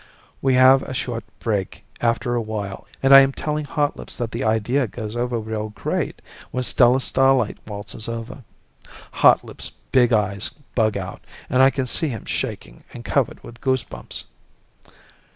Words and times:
We 0.41 0.55
have 0.55 0.81
a 0.81 0.95
short 0.95 1.23
break 1.37 1.85
after 2.01 2.33
a 2.33 2.41
while 2.41 2.87
and 3.03 3.13
I 3.13 3.19
am 3.19 3.31
telling 3.31 3.65
Hotlips 3.67 4.17
that 4.17 4.31
the 4.31 4.43
idea 4.43 4.87
goes 4.87 5.15
over 5.15 5.37
real 5.37 5.69
great, 5.69 6.23
when 6.49 6.63
Stella 6.63 6.99
Starlight 6.99 7.59
waltzes 7.67 8.09
over. 8.09 8.43
Hotlips' 9.17 9.71
big 9.91 10.11
eyes 10.11 10.49
bug 10.73 10.97
out 10.97 11.21
and 11.51 11.61
I 11.61 11.69
can 11.69 11.85
see 11.85 12.07
him 12.07 12.25
shaking 12.25 12.83
and 12.91 13.05
covered 13.05 13.43
with 13.43 13.61
goosebumps. 13.61 14.23